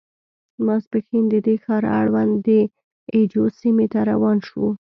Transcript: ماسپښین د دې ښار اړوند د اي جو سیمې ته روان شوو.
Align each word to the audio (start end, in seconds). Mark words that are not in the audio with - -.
ماسپښین 0.65 1.25
د 1.29 1.35
دې 1.45 1.55
ښار 1.63 1.83
اړوند 1.99 2.33
د 2.47 2.49
اي 3.13 3.21
جو 3.31 3.43
سیمې 3.59 3.85
ته 3.93 3.99
روان 4.11 4.37
شوو. 4.47 4.59